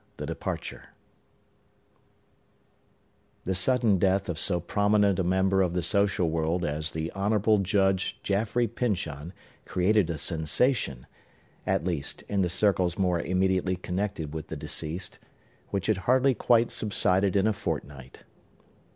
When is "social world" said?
5.83-6.65